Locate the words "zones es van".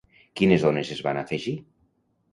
0.63-1.21